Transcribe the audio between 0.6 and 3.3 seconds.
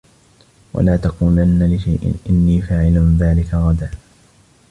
وَلَا تَقُولَنَّ لِشَيْءٍ إِنِّي فَاعِلٌ